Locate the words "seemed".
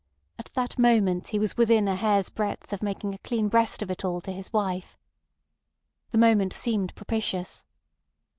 6.53-6.95